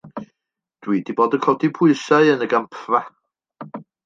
[0.85, 3.05] Dw i 'di bod yn codi pwysau yn y gampfa.